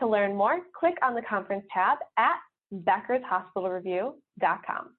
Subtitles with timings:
[0.00, 2.38] To learn more, click on the conference tab at
[2.72, 4.94] beckershospitalreview.com.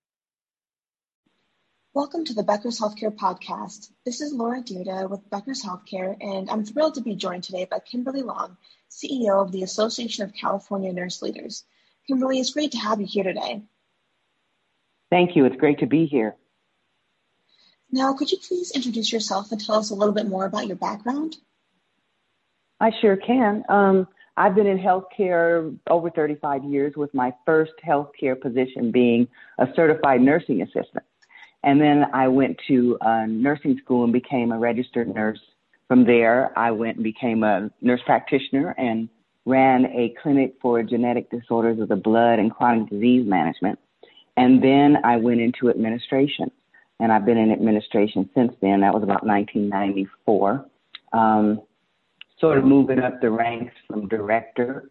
[1.95, 3.89] Welcome to the Becker's Healthcare Podcast.
[4.05, 7.79] This is Laura Dyrda with Becker's Healthcare, and I'm thrilled to be joined today by
[7.79, 8.57] Kimberly Long,
[8.91, 11.63] CEO of the Association of California Nurse Leaders.
[12.07, 13.63] Kimberly, it's great to have you here today.
[15.09, 15.45] Thank you.
[15.45, 16.35] It's great to be here.
[17.91, 20.77] Now, could you please introduce yourself and tell us a little bit more about your
[20.77, 21.37] background?
[22.79, 23.63] I sure can.
[23.67, 24.07] Um,
[24.37, 29.27] I've been in healthcare over 35 years, with my first healthcare position being
[29.59, 31.05] a certified nursing assistant.
[31.63, 35.39] And then I went to a nursing school and became a registered nurse.
[35.87, 39.09] From there, I went and became a nurse practitioner and
[39.45, 43.77] ran a clinic for genetic disorders of the blood and chronic disease management.
[44.37, 46.51] And then I went into administration.
[46.99, 48.81] And I've been in administration since then.
[48.81, 50.65] That was about 1994.
[51.13, 51.61] Um,
[52.41, 54.89] sort of moving up the ranks from director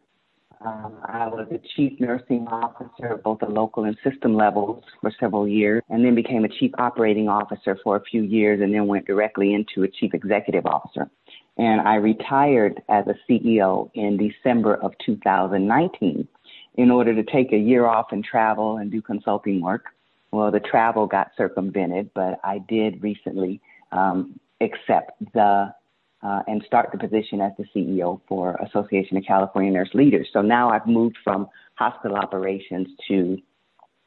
[0.62, 5.10] um, I was a chief nursing officer at both the local and system levels for
[5.18, 8.86] several years, and then became a chief operating officer for a few years, and then
[8.86, 11.08] went directly into a chief executive officer.
[11.56, 16.28] And I retired as a CEO in December of 2019
[16.74, 19.86] in order to take a year off and travel and do consulting work.
[20.30, 23.62] Well, the travel got circumvented, but I did recently
[23.92, 25.74] um, accept the
[26.22, 30.28] uh, and start the position as the CEO for Association of California Nurse Leaders.
[30.32, 33.38] So now I've moved from hospital operations to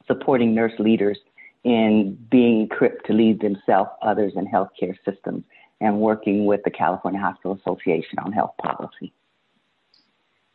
[0.06, 1.18] supporting nurse leaders
[1.64, 5.44] in being equipped to lead themselves, others, in healthcare systems,
[5.80, 9.12] and working with the California Hospital Association on health policy.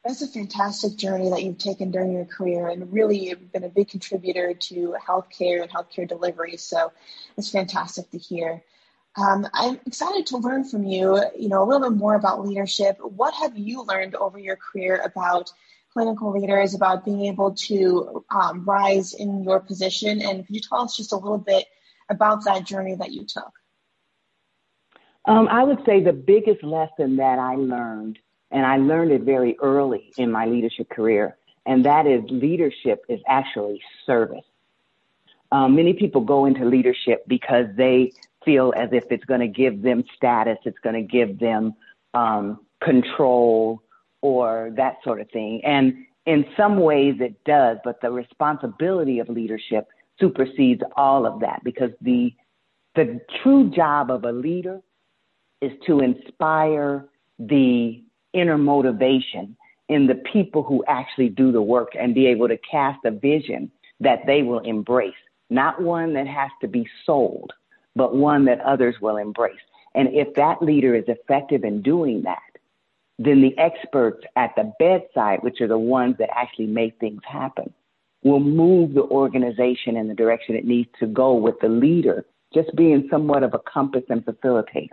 [0.06, 3.90] That's a fantastic journey that you've taken during your career and really been a big
[3.90, 6.56] contributor to healthcare and healthcare delivery.
[6.56, 6.94] So
[7.38, 8.64] it's fantastic to hear.
[9.16, 12.98] Um, I'm excited to learn from you, you know, a little bit more about leadership.
[13.02, 15.52] What have you learned over your career about
[15.92, 20.22] clinical leaders, about being able to um, rise in your position?
[20.22, 21.66] And could you tell us just a little bit
[22.10, 23.52] about that journey that you took?
[25.26, 28.20] Um, I would say the biggest lesson that I learned,
[28.52, 33.20] and I learned it very early in my leadership career, and that is leadership is
[33.28, 34.46] actually service.
[35.52, 38.14] Um, many people go into leadership because they
[38.50, 41.76] feel as if it's going to give them status, it's going to give them
[42.16, 43.84] um, control
[44.22, 45.62] or that sort of thing.
[45.64, 45.94] And
[46.26, 49.88] in some ways it does, but the responsibility of leadership
[50.20, 52.34] supersedes all of that because the
[52.96, 54.82] the true job of a leader
[55.62, 57.06] is to inspire
[57.38, 59.56] the inner motivation
[59.90, 63.72] in the people who actually do the work and be able to cast a vision
[64.00, 65.14] that they will embrace,
[65.52, 67.54] not one that has to be sold,
[68.00, 69.60] but one that others will embrace.
[69.94, 72.40] And if that leader is effective in doing that,
[73.18, 77.74] then the experts at the bedside, which are the ones that actually make things happen,
[78.24, 82.74] will move the organization in the direction it needs to go with the leader just
[82.76, 84.90] being somewhat of a compass and facilitator.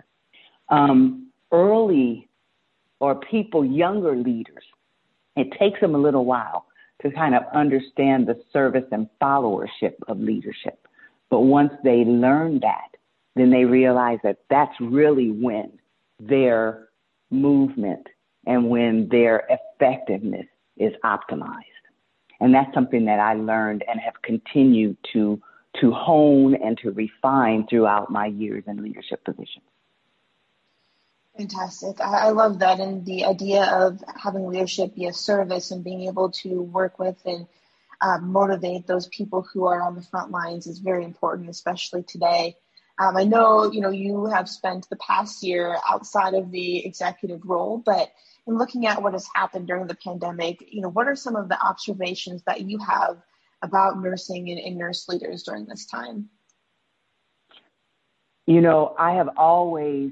[0.67, 2.27] Um, early
[2.99, 4.65] or people, younger leaders,
[5.37, 6.65] it takes them a little while
[7.01, 10.87] to kind of understand the service and followership of leadership.
[11.29, 12.95] But once they learn that,
[13.35, 15.79] then they realize that that's really when
[16.19, 16.89] their
[17.29, 18.07] movement
[18.45, 21.63] and when their effectiveness is optimized.
[22.39, 25.41] And that's something that I learned and have continued to,
[25.81, 29.65] to hone and to refine throughout my years in leadership positions.
[31.35, 32.01] Fantastic.
[32.01, 32.79] I, love that.
[32.79, 37.15] And the idea of having leadership be a service and being able to work with
[37.25, 37.45] and
[38.01, 42.55] um, motivate those people who are on the front lines is very important, especially today.
[42.99, 47.41] Um, I know, you know, you have spent the past year outside of the executive
[47.45, 48.09] role, but
[48.47, 51.49] in looking at what has happened during the pandemic, you know, what are some of
[51.49, 53.17] the observations that you have
[53.61, 56.29] about nursing and, and nurse leaders during this time?
[58.47, 60.11] You know, I have always,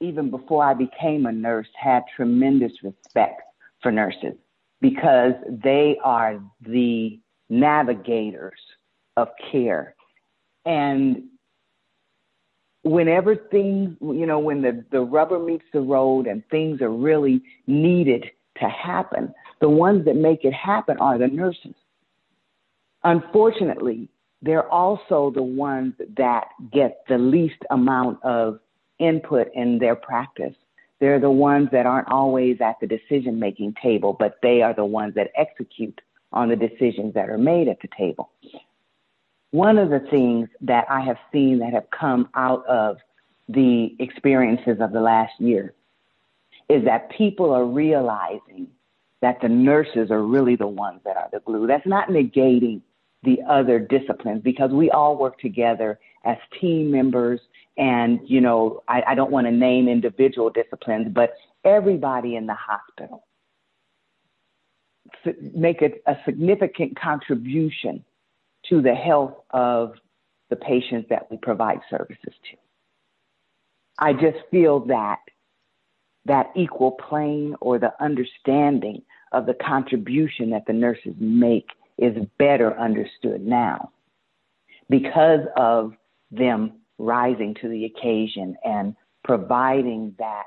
[0.00, 3.42] even before I became a nurse, had tremendous respect
[3.82, 4.34] for nurses
[4.80, 8.60] because they are the navigators
[9.16, 9.94] of care.
[10.64, 11.24] And
[12.82, 17.42] whenever things, you know, when the, the rubber meets the road and things are really
[17.66, 18.24] needed
[18.60, 21.74] to happen, The ones that make it happen are the nurses.
[23.02, 24.10] Unfortunately,
[24.42, 28.60] they're also the ones that get the least amount of
[28.98, 30.54] input in their practice.
[31.00, 34.84] They're the ones that aren't always at the decision making table, but they are the
[34.84, 35.98] ones that execute
[36.34, 38.30] on the decisions that are made at the table.
[39.52, 42.98] One of the things that I have seen that have come out of
[43.48, 45.74] the experiences of the last year
[46.68, 48.66] is that people are realizing
[49.20, 51.66] that the nurses are really the ones that are the glue.
[51.66, 52.80] That's not negating
[53.22, 57.40] the other disciplines because we all work together as team members.
[57.78, 61.34] And, you know, I, I don't want to name individual disciplines, but
[61.64, 63.24] everybody in the hospital
[65.54, 68.04] make a, a significant contribution
[68.68, 69.94] to the health of
[70.50, 72.56] the patients that we provide services to.
[73.98, 75.20] I just feel that
[76.26, 81.68] that equal plane or the understanding of the contribution that the nurses make
[81.98, 83.90] is better understood now
[84.88, 85.92] because of
[86.30, 90.44] them rising to the occasion and providing that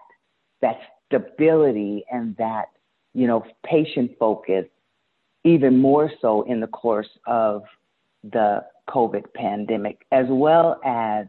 [0.62, 2.69] that stability and that
[3.17, 4.69] you know patient focused,
[5.43, 7.63] even more so in the course of
[8.23, 11.25] the covid pandemic as well as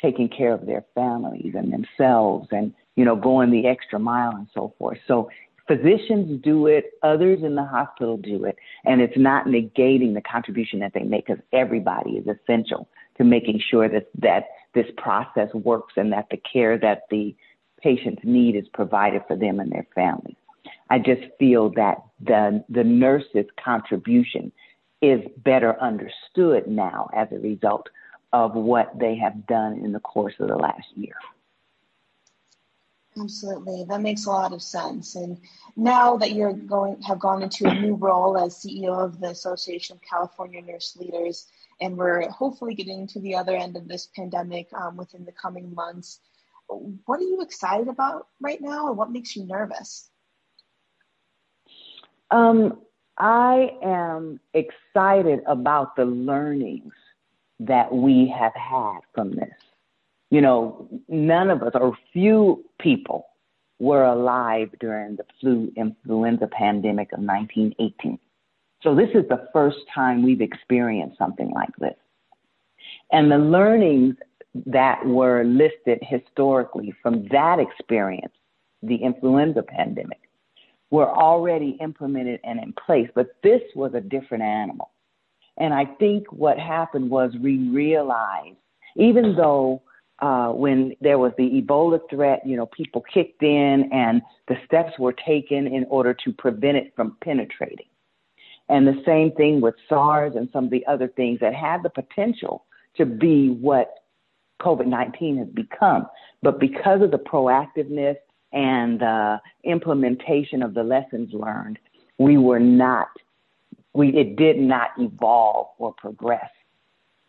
[0.00, 4.46] taking care of their families and themselves and you know going the extra mile and
[4.54, 5.28] so forth so
[5.68, 10.80] physicians do it, others in the hospital do it, and it's not negating the contribution
[10.80, 15.94] that they make because everybody is essential to making sure that, that this process works
[15.96, 17.34] and that the care that the
[17.80, 20.36] patients need is provided for them and their families.
[20.92, 24.52] I just feel that the, the nurse's contribution
[25.00, 27.88] is better understood now as a result
[28.34, 31.14] of what they have done in the course of the last year.
[33.18, 35.16] Absolutely, that makes a lot of sense.
[35.16, 35.38] And
[35.76, 39.96] now that you're going, have gone into a new role as CEO of the Association
[39.96, 41.46] of California Nurse Leaders,
[41.80, 45.74] and we're hopefully getting to the other end of this pandemic um, within the coming
[45.74, 46.20] months.
[46.68, 50.10] What are you excited about right now, and what makes you nervous?
[52.32, 52.80] Um,
[53.18, 56.92] I am excited about the learnings
[57.60, 59.54] that we have had from this
[60.32, 63.26] you know, none of us or few people
[63.78, 68.18] were alive during the flu influenza pandemic of 1918.
[68.82, 71.96] So this is the first time we've experienced something like this.
[73.12, 74.14] And the learnings
[74.64, 78.32] that were listed historically from that experience,
[78.82, 80.20] the influenza pandemic,
[80.92, 84.90] were already implemented and in place, but this was a different animal.
[85.56, 88.58] And I think what happened was we realized,
[88.96, 89.82] even though
[90.18, 94.92] uh, when there was the Ebola threat, you know, people kicked in and the steps
[94.98, 97.86] were taken in order to prevent it from penetrating.
[98.68, 101.90] And the same thing with SARS and some of the other things that had the
[101.90, 102.66] potential
[102.98, 103.94] to be what
[104.60, 106.06] COVID 19 has become.
[106.42, 108.16] But because of the proactiveness
[108.52, 111.78] and the implementation of the lessons learned,
[112.18, 113.08] we were not,
[113.94, 116.50] we, it did not evolve or progress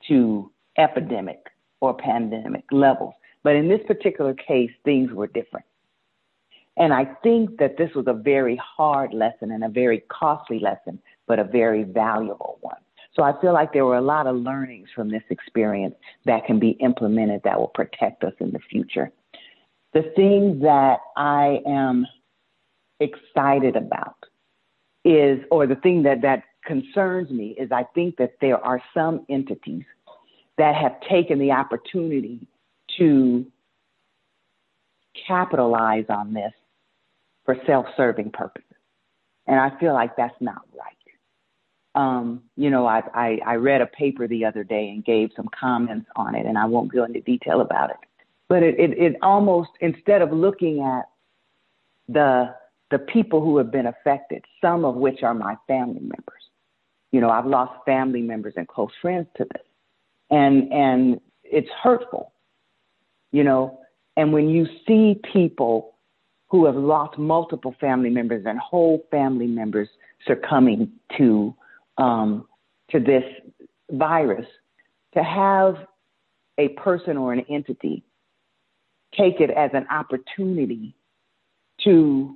[0.08, 1.48] to epidemic
[1.80, 3.14] or pandemic levels.
[3.44, 5.66] But in this particular case, things were different.
[6.78, 11.00] And I think that this was a very hard lesson and a very costly lesson,
[11.28, 12.78] but a very valuable one.
[13.16, 16.60] So I feel like there were a lot of learnings from this experience that can
[16.60, 19.12] be implemented that will protect us in the future.
[19.94, 22.06] The thing that I am
[23.00, 24.16] excited about
[25.06, 29.26] is, or the thing that, that concerns me is I think that there are some
[29.30, 29.84] entities
[30.58, 32.48] that have taken the opportunity
[32.98, 33.46] to
[35.28, 36.54] capitalize on this
[37.46, 38.64] for self serving purposes.
[39.48, 40.90] And I feel like that's not right.
[41.96, 45.50] Um, you know, I, I, I read a paper the other day and gave some
[45.60, 47.98] comments on it, and I won't go into detail about it.
[48.54, 51.10] But it, it, it almost, instead of looking at
[52.08, 52.54] the,
[52.92, 56.44] the people who have been affected, some of which are my family members,
[57.12, 59.64] you know, I've lost family members and close friends to this.
[60.30, 62.34] And and it's hurtful
[63.34, 63.80] you know?
[64.16, 65.96] And when you see people
[66.48, 69.90] who have lost multiple family members and whole family members
[70.26, 71.54] succumbing to
[71.98, 72.48] um,
[72.92, 73.24] to this
[73.92, 74.46] virus
[75.16, 75.76] to have
[76.58, 78.04] a person or an entity
[79.18, 80.96] take it as an opportunity
[81.84, 82.36] to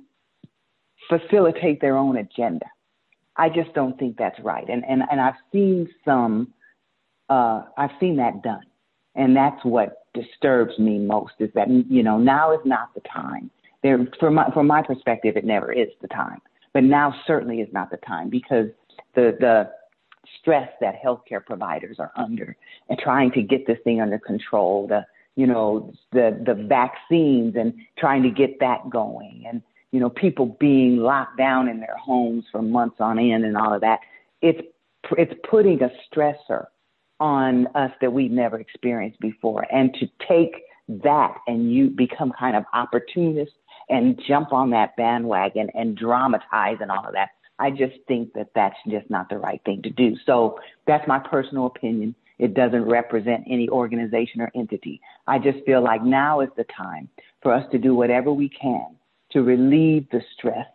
[1.08, 2.66] facilitate their own agenda.
[3.36, 4.68] I just don't think that's right.
[4.68, 6.52] And and, and I've seen some
[7.28, 8.62] uh, I've seen that done.
[9.14, 13.50] And that's what disturbs me most is that, you know, now is not the time.
[13.82, 16.40] There, from my, from my perspective, it never is the time.
[16.72, 18.66] But now certainly is not the time because
[19.14, 19.70] the, the
[20.40, 22.56] stress that healthcare providers are under
[22.88, 25.04] and trying to get this thing under control, the,
[25.38, 30.56] you know, the, the vaccines and trying to get that going and, you know, people
[30.58, 34.00] being locked down in their homes for months on end and all of that.
[34.42, 34.60] It's,
[35.12, 36.66] it's putting a stressor
[37.20, 39.64] on us that we've never experienced before.
[39.72, 40.56] And to take
[41.04, 43.52] that and you become kind of opportunist
[43.88, 47.28] and jump on that bandwagon and dramatize and all of that.
[47.60, 50.16] I just think that that's just not the right thing to do.
[50.26, 52.16] So that's my personal opinion.
[52.38, 55.00] It doesn't represent any organization or entity.
[55.26, 57.08] I just feel like now is the time
[57.42, 58.96] for us to do whatever we can
[59.30, 60.66] to relieve the stress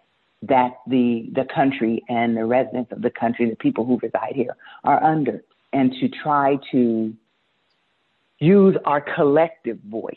[0.44, 4.56] that the, the country and the residents of the country, the people who reside here,
[4.84, 7.14] are under, and to try to
[8.40, 10.16] use our collective voice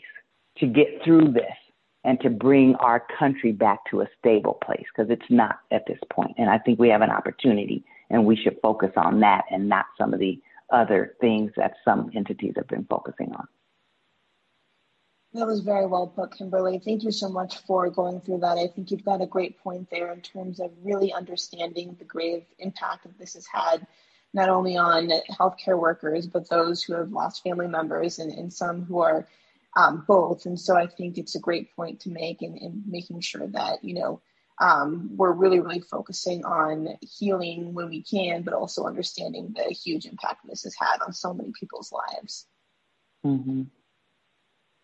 [0.57, 1.55] to get through this
[2.03, 5.99] and to bring our country back to a stable place because it's not at this
[6.11, 6.33] point.
[6.37, 9.85] And I think we have an opportunity and we should focus on that and not
[9.97, 10.39] some of the
[10.71, 13.47] other things that some entities have been focusing on.
[15.33, 16.79] That was very well put, Kimberly.
[16.79, 18.57] Thank you so much for going through that.
[18.57, 22.45] I think you've got a great point there in terms of really understanding the grave
[22.59, 23.85] impact that this has had,
[24.33, 28.83] not only on healthcare workers, but those who have lost family members and, and some
[28.85, 29.27] who are
[29.75, 30.45] um, both.
[30.45, 33.83] And so I think it's a great point to make in, in making sure that,
[33.83, 34.21] you know,
[34.59, 40.05] um, we're really, really focusing on healing when we can, but also understanding the huge
[40.05, 42.47] impact this has had on so many people's lives.
[43.25, 43.63] Mm-hmm.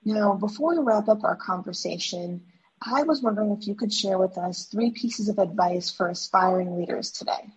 [0.05, 2.43] Now, before we wrap up our conversation,
[2.81, 6.77] I was wondering if you could share with us three pieces of advice for aspiring
[6.77, 7.49] leaders today.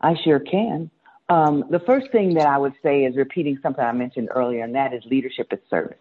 [0.00, 0.90] I sure can.
[1.28, 4.74] Um, the first thing that I would say is repeating something I mentioned earlier, and
[4.74, 5.96] that is leadership is service.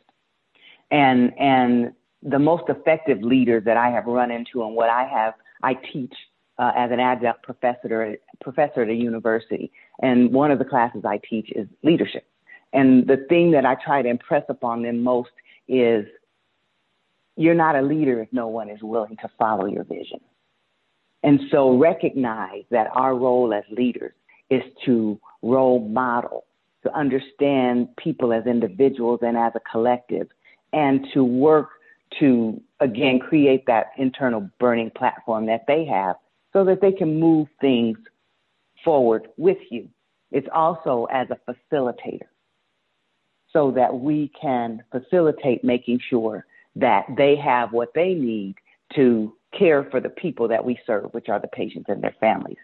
[0.91, 1.93] And and
[2.25, 6.13] the most effective leaders that I have run into and what I have I teach
[6.57, 11.19] uh, as an adjunct professor professor at a university, and one of the classes I
[11.27, 12.27] teach is leadership.
[12.73, 15.31] And the thing that I try to impress upon them most
[15.67, 16.05] is
[17.35, 20.19] you're not a leader if no one is willing to follow your vision.
[21.23, 24.13] And so recognize that our role as leaders
[24.49, 26.45] is to role model,
[26.83, 30.27] to understand people as individuals and as a collective,
[30.73, 31.69] and to work
[32.19, 36.15] to, again, create that internal burning platform that they have
[36.51, 37.97] so that they can move things
[38.83, 39.87] forward with you.
[40.31, 42.27] It's also as a facilitator
[43.51, 48.55] so that we can facilitate making sure that they have what they need
[48.95, 52.57] to care for the people that we serve, which are the patients and their families.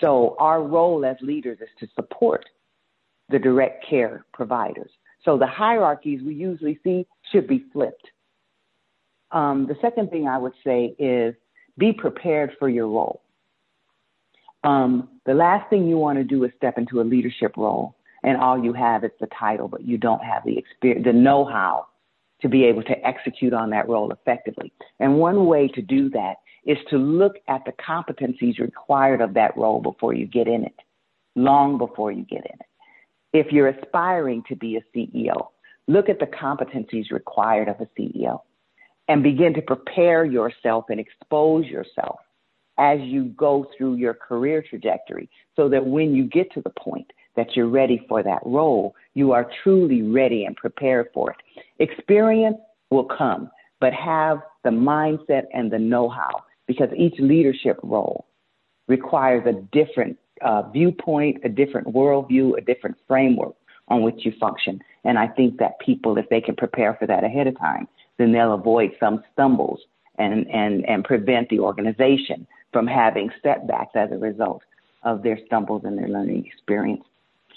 [0.00, 2.44] So our role as leaders is to support
[3.28, 4.90] the direct care providers.
[5.24, 8.06] So the hierarchies we usually see should be flipped.
[9.32, 11.34] Um, the second thing I would say is
[11.78, 13.22] be prepared for your role.
[14.64, 18.36] Um, the last thing you want to do is step into a leadership role and
[18.36, 21.86] all you have is the title, but you don't have the experience, the know-how
[22.42, 24.72] to be able to execute on that role effectively.
[24.98, 29.56] And one way to do that is to look at the competencies required of that
[29.56, 30.74] role before you get in it,
[31.36, 32.66] long before you get in it.
[33.32, 35.48] If you're aspiring to be a CEO,
[35.86, 38.40] look at the competencies required of a CEO
[39.08, 42.18] and begin to prepare yourself and expose yourself
[42.78, 47.10] as you go through your career trajectory so that when you get to the point
[47.36, 51.36] that you're ready for that role, you are truly ready and prepared for it.
[51.78, 52.58] Experience
[52.90, 58.26] will come, but have the mindset and the know how because each leadership role
[58.88, 63.54] requires a different uh, viewpoint, a different worldview, a different framework
[63.88, 64.80] on which you function.
[65.04, 68.32] And I think that people, if they can prepare for that ahead of time, then
[68.32, 69.80] they'll avoid some stumbles
[70.18, 74.62] and, and, and prevent the organization from having setbacks as a result
[75.02, 77.04] of their stumbles in their learning experience.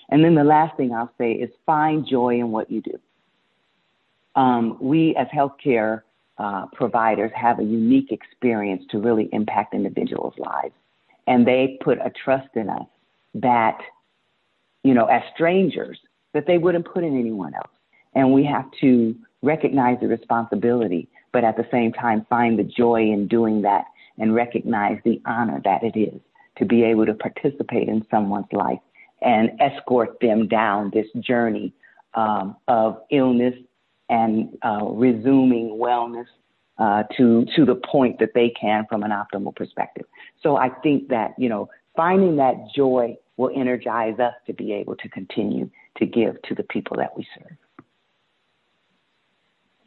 [0.09, 2.99] And then the last thing I'll say is find joy in what you do.
[4.35, 6.01] Um, we as healthcare
[6.37, 10.73] uh, providers have a unique experience to really impact individuals' lives.
[11.27, 12.87] And they put a trust in us
[13.35, 13.79] that,
[14.83, 15.99] you know, as strangers,
[16.33, 17.71] that they wouldn't put in anyone else.
[18.13, 23.01] And we have to recognize the responsibility, but at the same time find the joy
[23.01, 23.85] in doing that
[24.17, 26.19] and recognize the honor that it is
[26.57, 28.79] to be able to participate in someone's life
[29.21, 31.73] and escort them down this journey
[32.13, 33.53] um, of illness
[34.09, 36.25] and uh, resuming wellness
[36.79, 40.05] uh, to to the point that they can from an optimal perspective.
[40.41, 44.95] So I think that you know finding that joy will energize us to be able
[44.95, 47.57] to continue to give to the people that we serve.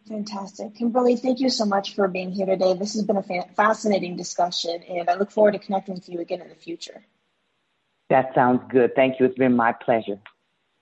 [0.08, 0.74] Fantastic.
[0.74, 2.74] Kimberly, thank you so much for being here today.
[2.74, 6.20] This has been a fa- fascinating discussion, and I look forward to connecting with you
[6.20, 7.04] again in the future.
[8.10, 8.94] That sounds good.
[8.94, 9.26] Thank you.
[9.26, 10.18] It's been my pleasure.